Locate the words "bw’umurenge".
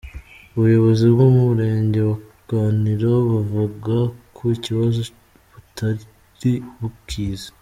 1.13-1.99